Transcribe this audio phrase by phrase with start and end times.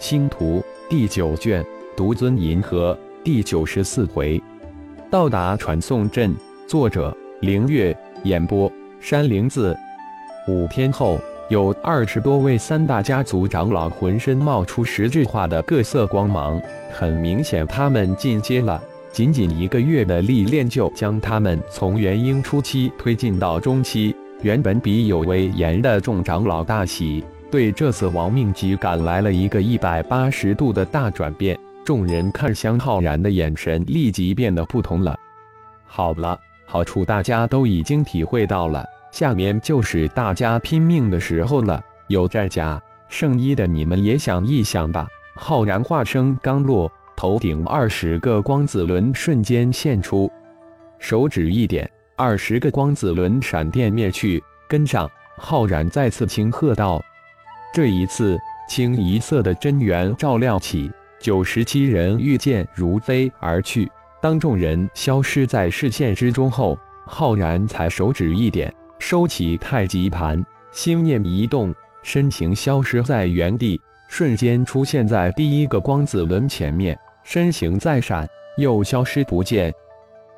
[0.00, 4.42] 星图第九卷独尊银河第九十四回，
[5.10, 6.34] 到达传送阵。
[6.66, 7.96] 作者：凌月。
[8.24, 9.76] 演播：山灵子。
[10.48, 11.18] 五天后，
[11.50, 16.60] 有二十多位三大家族长老浑身冒出实质化的各色光芒，
[16.90, 18.82] 很明显，他们进阶了。
[19.12, 24.16] 仅仅一个月的历练，就将他们从元婴初期推进到中期。
[24.40, 31.58] 原本比有威严的众长老大喜，对这次亡命级赶来了一个一百八十度的大转变。
[31.84, 35.18] 众人看向浩然的眼神立即变得不同了。
[35.86, 41.82] 好了，好处大家都已经体会到了，下面就是大家拼命的时候了。
[42.06, 45.08] 有战甲圣衣的，你们也想一想吧。
[45.34, 50.30] 浩然话声刚落，头顶二十个光子轮瞬间现出，
[50.98, 51.90] 手指一点。
[52.14, 57.02] 二十个光子轮闪电灭去，跟上浩然再次轻喝道
[57.72, 58.36] ：“这一次，
[58.68, 63.88] 清一色的真元照亮起，九十七人御剑如飞而去。
[64.20, 71.72] 当众人消失在视线之中后，浩然才手指一点，收起太极盘，心念一动，
[72.02, 79.72] 身形消失在原地，瞬间出现在第一个光子轮前面，身形再闪，又消失不见。”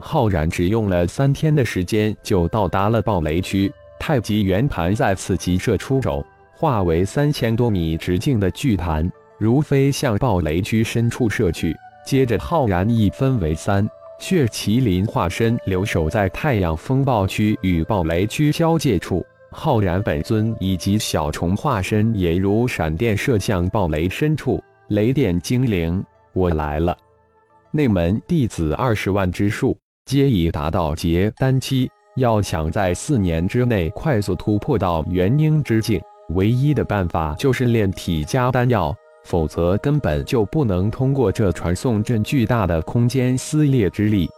[0.00, 6.24] 浩然只用了三天的时间就到达了暴雷区，太极圆盘再次急射出手，
[6.60, 11.72] 化为三千多米直径的巨盘，如飞向暴雷区深处射去。
[12.04, 24.60] 接着，浩然一分为三，血麒麟化身留守在太阳风暴区与暴雷区交界处，浩然本尊以及小虫化身也如闪电射向暴雷深处。
[24.88, 26.98] 雷电精灵，我来了！
[27.70, 29.78] 内门弟子二十万之数。
[30.06, 36.00] 皆已达到结丹期，要想在四年之内快速突破到元婴之境，
[36.34, 44.28] 唯一的办法就是炼体加丹药，否则根本就不能通过这传送阵巨大的空间撕裂之力。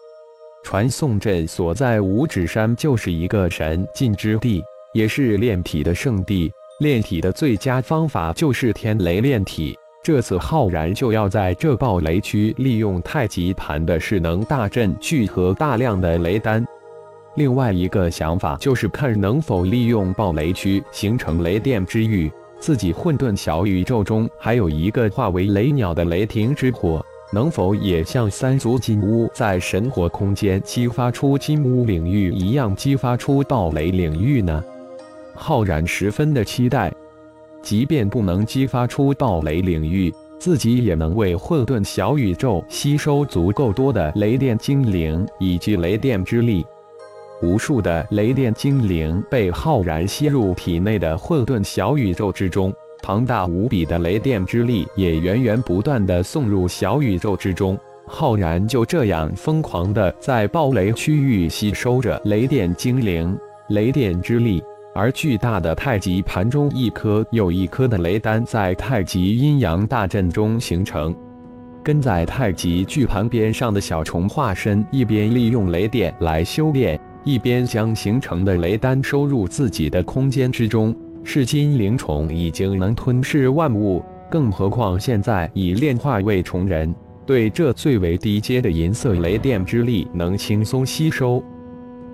[0.63, 4.63] 传送阵所在五指山就是一个神禁之地，
[4.93, 6.53] 也是炼体的圣地。
[6.81, 9.77] 炼体的最佳方法就是天雷炼体。
[10.03, 16.65] 这次浩然就要在这暴雷区利用太极盘的势能大阵聚合大量的雷丹。
[17.41, 22.31] 另外一个想法就是看能否利用暴雷区形成雷电之域。
[22.59, 27.03] 自己混沌小宇宙中还有一个化为雷鸟的雷霆之火，
[27.33, 34.63] 能否也像三足金乌在神火空间激发出金乌领域一样激发出暴雷领域呢？
[35.35, 36.93] 浩然十分的期待。
[37.63, 46.67] 即便不能激发出暴雷领域，自己也能为混沌小宇宙吸收足够多的雷电精灵以及雷电之力。
[47.43, 57.79] 无数的雷电精灵被浩然吸入体内的混沌小宇宙之中，庞大无比的雷电之力也源源不断的送入小宇宙之中。
[58.07, 64.63] 浩然就这样疯狂的在暴雷区域吸收着雷电精灵、雷电之力。
[64.93, 71.15] 而巨大的太极盘中，一颗又一颗的雷丹在太极阴阳大阵中形成。
[71.83, 80.95] 跟在太极巨盘边上的小虫化身，一边利用雷电来修炼，一边将形成的雷丹收入自己的空间之中。
[81.23, 86.95] 噬金灵虫已经能吞噬万物，更何况现在已炼化为虫人，
[87.27, 91.43] 对这最为低阶的银色雷电之力能轻松吸收。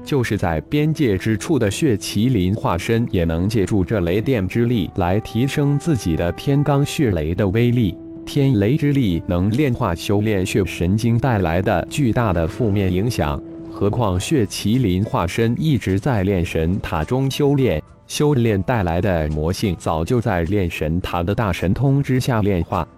[0.04, 7.96] 就是在边界之处的血麒麟化身，也能借助这雷电之力来提升自己的天罡血雷的威力。
[8.24, 13.40] 天雷之力能炼化修炼血神经带来的巨大的负面影响。
[13.78, 22.88] 何况血麒麟化身一直在炼神塔中修炼，修炼带来的魔性早就在炼神塔的大神通之下炼化。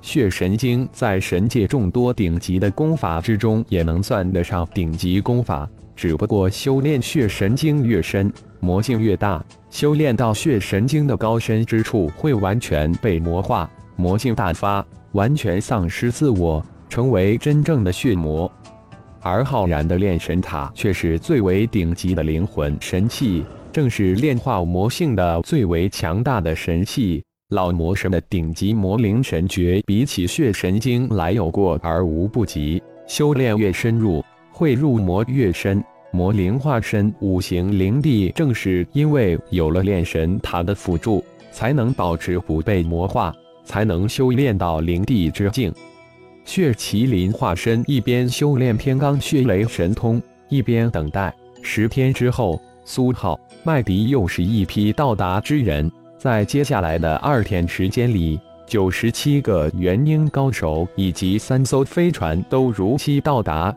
[0.00, 5.68] 血神经在神界众多顶级的功法之中，也能算得上顶级功法。
[5.94, 9.44] 只不过修炼血神经越深，魔性越大。
[9.68, 14.82] 修炼到血神经的高深之处，会完全被魔化，魔性大发，
[15.12, 18.50] 完全丧失自我，成为真正的血魔。
[19.24, 23.42] 而浩然的炼神塔却是最为顶级的灵魂神器，
[23.72, 27.24] 正是炼化魔性的最为强大的神器。
[27.48, 32.82] 老魔神的顶级魔灵神诀，比起血神经来有过而无不及。
[33.06, 34.22] 修炼越深入。
[34.56, 35.82] 会入魔越深，
[36.12, 43.34] 魔灵化身五行灵帝，正是因为有了炼神塔的辅助，才能保持不被魔化，
[43.64, 45.74] 才能修炼到灵帝之境。
[46.44, 51.34] 血麒麟化身一边修炼天罡血雷神通，一边等待。
[51.62, 63.74] 十天之后，苏浩、麦迪又是一批到达之人，在接下来的二天时间里，九十七个元婴高手以及三艘飞船都如期到达。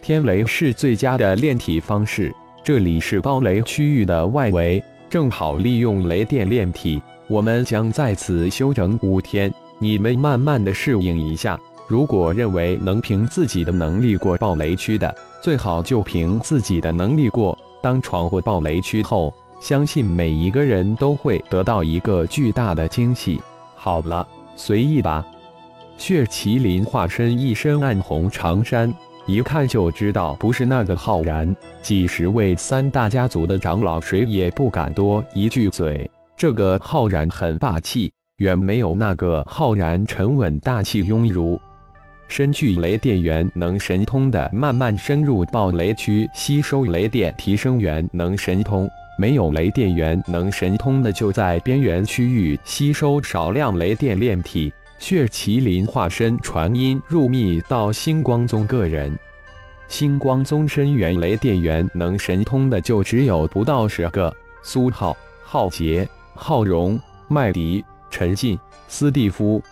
[0.00, 7.02] 天雷是最佳的炼体方式，这里是暴雷区域的外围，正好利用雷电炼体。
[7.26, 11.58] 我们将在此休整五天，你们慢慢的适应一下。
[11.88, 15.12] 如果认为能凭自己的能力过暴雷区的，
[15.42, 17.58] 最好就凭自己的能力过。
[17.82, 23.40] 当闯过暴雷区后，相信每一个人都会得到一个巨大的惊喜。
[23.74, 25.26] 好了，随意吧。
[25.96, 28.92] 血麒麟化身一身暗红长衫，
[29.26, 31.56] 一看就知道不是那个浩然。
[31.80, 36.08] 几十位三大家族的长老谁也不敢多一句嘴。
[36.36, 41.58] 这个浩然很霸气，远没有那个浩然沉稳大气雍如。
[42.28, 48.88] 身具雷电元能神通的，慢慢深入暴雷区吸收雷电，提升元能神通。
[49.18, 54.72] 没有雷电元能神通的，就在边缘区域吸收少量雷电炼体。
[55.00, 59.16] 血麒麟化身传音入密到星光宗个人，
[59.88, 64.32] 星光宗深元雷电元能神通的就只有不到十个。
[64.62, 68.58] 苏浩、浩杰、浩荣、麦迪、陈进、
[68.88, 69.62] 斯蒂夫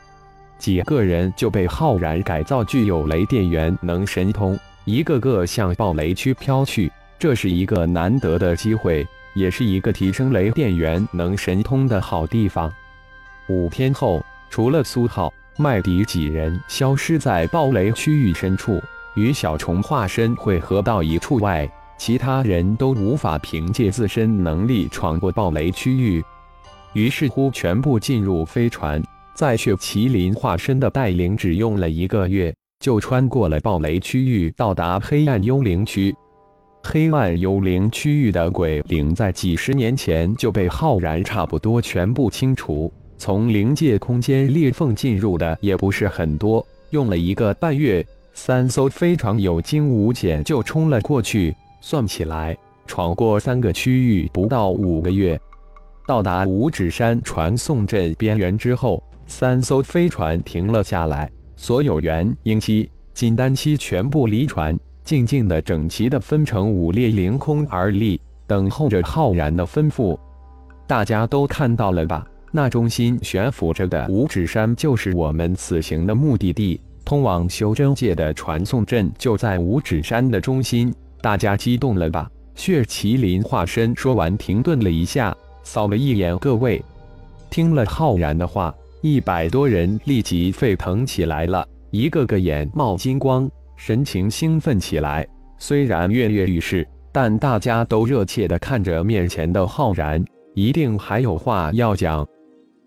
[0.58, 6.91] 几个人就被浩然改造具有雷电元能神通，一个个向暴雷区飘去。
[7.19, 9.06] 这是一个难得的机会。
[9.35, 12.73] 也是一个提升雷电元能神通的好地方。
[13.50, 18.82] 五天后，除了苏浩、麦迪几人消失在暴雷区域深处，
[19.14, 26.25] 与小虫化身汇合到一处外，其他人都无法凭借自身能力闯过暴雷区域。
[26.94, 29.03] 于是乎，全部进入飞船，
[29.36, 36.14] 在血麒麟化身的带领，只用了一个月，就穿过了暴雷区域，到达黑暗幽灵区。
[36.82, 42.90] 黑暗幽灵区域的鬼灵，在几十年前就被浩然差不多全部清除。
[43.18, 48.02] 从灵界空间裂缝进入的也不是很多，用了一个半月，
[48.32, 51.54] 三艘飞船有惊无险就冲了过去。
[51.82, 52.56] 算起来，
[52.86, 55.38] 闯过三个区域不到五个月。
[56.06, 64.78] 到达五指山传送阵边缘之后，三艘飞船停了下来，所有元婴期、金丹期全部离船。
[65.05, 70.19] 静静的、整齐的分成五列，凌空而立，等候着浩然的吩咐。
[70.84, 72.26] 大家都看到了吧？
[72.50, 76.81] 那中心悬浮着的五指山，就是我们此行的目的地。
[77.05, 80.93] 通往修真界的传送阵就在五指山的中心。
[81.20, 82.29] 大家激动了吧？
[82.56, 86.82] 血麒麟化身说完，停顿了一下，扫了一眼各位，
[87.49, 88.75] 听了浩然的话，
[89.08, 93.49] 一百多人立即沸腾起来了，一个个眼冒金光。
[93.76, 95.25] 神情兴奋起来，
[95.58, 100.25] 虽然跃跃欲试，但大家都热切地看着面前的浩然，
[100.56, 102.26] 一定还有话要讲。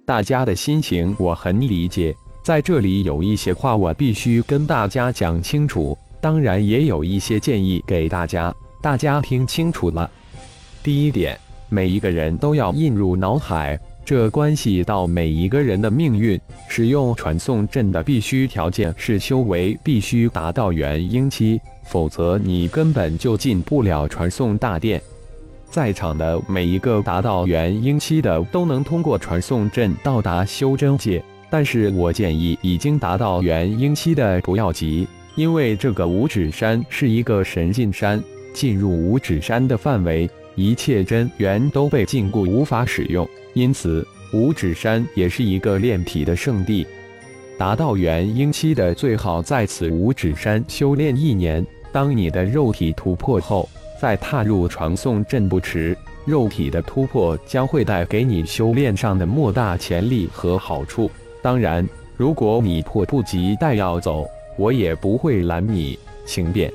[0.06, 2.14] 大家的心情我很理解，
[2.44, 10.12] 在这里有一些话我必须跟大家讲清楚，当然也有一些建议给大家，大家听清楚了。
[10.84, 11.40] 第一点，
[11.70, 13.80] 每一个人都要印入脑海。
[14.10, 16.42] 这关系到每一个人的命运。
[16.68, 25.00] 使用传送阵的必须条件是修为必须达到元婴期，否则你根本就进不了传送大殿。
[25.70, 38.20] 在场的每一个达到元婴期的都能通过传送阵到达修真界，但是我建议已经达到元婴期的不要急，因为这个五指山是一个神境山，
[38.56, 40.28] 进入五指山的范围，
[40.60, 43.26] 一切真元都被禁锢，无法使用。
[43.54, 46.86] 因此，五指山也是一个炼体的圣地。
[47.58, 51.66] 达到元婴期的，最好在此五指山修炼一年。
[51.94, 53.70] 当你的肉体突破后，
[54.02, 55.98] 再踏入传送阵不迟。
[56.26, 61.10] 肉体的突破将会带给你修炼上的莫大潜力和好处。
[61.42, 61.88] 当然，
[62.18, 66.70] 如果你迫不及待要走，我也不会拦你，请便。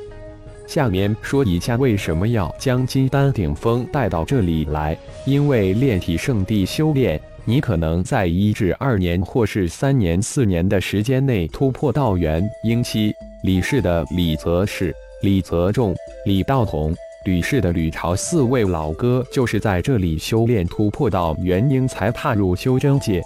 [0.67, 4.97] 下面说一下为什么要将金丹顶峰带到这里来。
[5.25, 13.15] 因为炼体圣地修炼，你可能在一至二年，或是三年、四年的时间内突破到元婴期。
[13.43, 15.95] 李氏的李泽氏、李泽仲、
[16.25, 16.95] 李道统、
[17.27, 23.23] 吕氏的吕朝四位老哥，就是在这里修炼突破到元婴，才踏入修真界。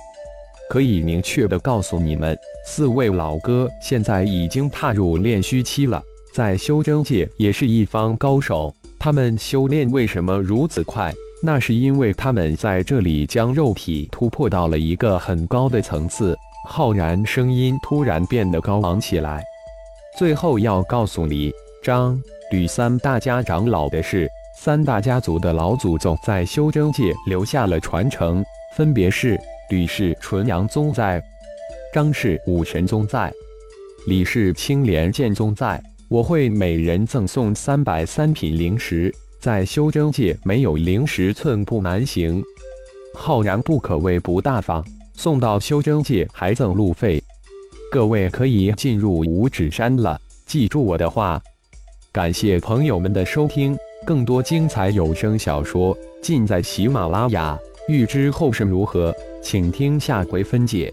[0.68, 6.02] 可以明确的告诉你们，四位老哥现在已经踏入炼虚期了。
[6.38, 11.12] 在修真界也是一方高手，他们修炼为什么如此快？
[11.42, 16.38] 那是因为他们在这里将肉体突破到了一个很高的层次。
[16.68, 19.42] 浩然声音突然变得高昂起来。
[20.16, 21.52] 最后要告诉你，
[21.83, 22.16] 张、
[22.52, 28.45] 吕三大家长老的是，三大家族的老祖宗在修真界留下了传承，
[28.76, 29.37] 分别是
[29.71, 31.21] 吕氏纯阳宗在。
[31.92, 33.33] 张氏武神宗在，
[34.07, 35.83] 李氏青莲剑宗在。
[36.09, 42.43] 我会每人赠送三百三品灵石，在修真界没有灵石寸步难行。
[43.15, 47.23] 浩然不可谓不大方，送到修真界还赠路费。
[47.93, 51.38] 各位可以进入五指山了，记住我的话。
[52.11, 57.59] 感谢朋友们的收听，更多精彩有声小说尽在喜马拉雅。
[57.87, 60.91] 欲知后事如何，请听下回分解。